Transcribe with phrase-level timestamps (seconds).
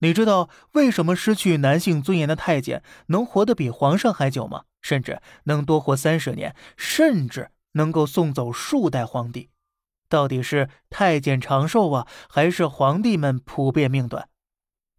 [0.00, 4.64] 你知道为什么失去男性尊严的太监能活得比皇上还久吗？
[4.80, 9.50] 甚至能多活三十年，甚至能够送走数代皇帝？
[10.08, 14.28] 到底是太监长寿啊，还是皇帝们普遍命短？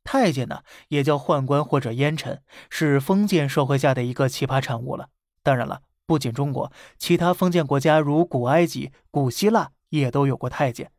[0.04, 5.10] 太监呢，也叫宦官或者烟臣，是封建社会下的一个奇葩产物了。
[5.44, 10.92] 当然了，不仅中国，其他封建国家如古埃及、古希腊也都有过太监。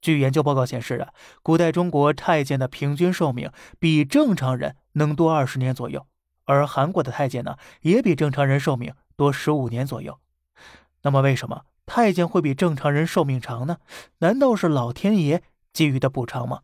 [0.00, 1.12] 据研究报告显示啊，
[1.42, 6.06] 古代中国太监的平均寿命比正常人能多二十年左右，
[6.44, 10.18] 而韩国的太监呢，也比正常人寿命多十五年左右。
[11.02, 13.78] 那么，为什么太监会比正常人寿命长呢？
[14.18, 16.60] 难道是老天爷给予的补偿吗？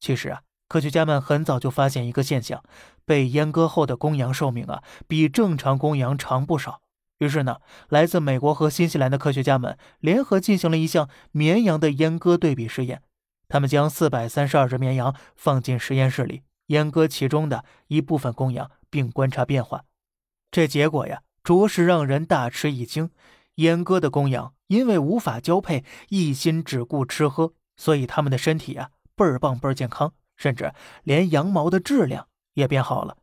[0.00, 2.62] 其实啊，科学家们很早就发现一个现象：
[3.04, 6.80] 被阉割后的公羊寿命啊，比正常公羊长不少。
[7.18, 13.02] 于是呢，来自美国和新西兰的科学家们联合进行了一项绵羊的阉割对比实验。
[13.48, 19.84] 他们将四百三十二只绵羊放进实验室里，阉割其中的一部分公羊，并观察变化。
[20.50, 23.10] 这结果呀，着实让人大吃一惊。
[23.56, 33.16] 阉割的公羊因为无法交配，一心只顾吃喝，所以他们的身体啊倍儿棒倍儿健康，甚至连羊毛的质量也变好了。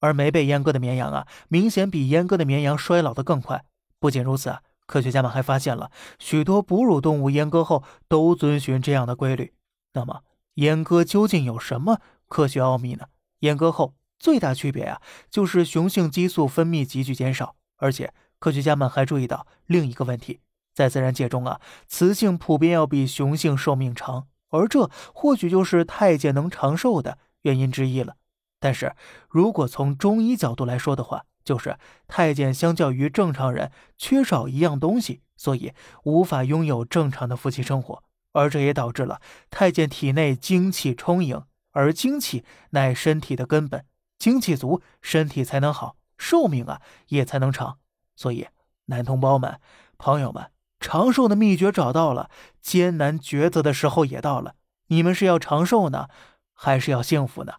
[0.00, 3.64] 而没被阉割的绵羊啊，明显比阉割的绵羊衰老的更快。
[3.98, 9.52] 不仅如此啊，科学家们还发现了许多哺乳动物阉割后都遵循这样的规律。
[9.94, 10.22] 那么，
[10.56, 13.06] 阉割究竟有什么科学奥秘呢？
[13.40, 17.56] 阉割后最大区别啊，就是雄性激素分泌急剧减少。
[17.76, 20.40] 而且，科学家们还注意到另一个问题：
[20.74, 28.16] 在自然界中啊，雌性普遍要比雄性寿命长，而这或许就是太监能长寿的原因之一了。
[28.60, 28.94] 但是
[29.28, 35.72] 如果从中医角度来说的话，就是太监相较于正常人缺少一样东西，所以
[36.04, 41.42] 无法拥有正常的夫妻生活，而这也导致了太监体内精气充盈，
[41.72, 43.86] 而精气乃身体的根本，
[44.18, 47.78] 精气足，身体才能好，寿命啊也才能长。
[48.16, 48.48] 所以，
[48.86, 49.60] 男同胞们、
[49.96, 52.28] 朋友们，长寿的秘诀找到了，
[52.60, 54.56] 艰难抉择的时候也到了，
[54.88, 56.08] 你们是要长寿呢，
[56.52, 57.54] 还是要幸福呢？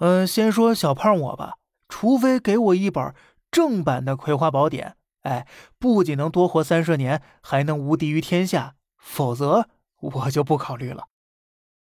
[0.00, 3.14] 嗯，先说小胖我吧，除非给我一本
[3.50, 4.96] 正版的《葵花宝典》，
[5.28, 5.46] 哎，
[5.78, 9.68] 不仅能多活三十年，还能无敌于天下，否则
[10.00, 11.08] 我就不考虑了。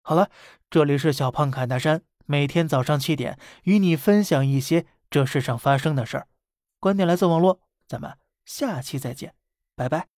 [0.02, 0.30] 好了，
[0.70, 6.28] 这里是小胖侃大山，每天早上七点与你分享一些这世上发生的事儿，
[6.78, 9.34] 观点来自网络，咱们下期再见，
[9.74, 10.13] 拜拜。